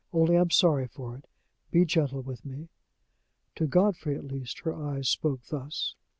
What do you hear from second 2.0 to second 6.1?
with me." To Godfrey, at least, her eyes spoke thus.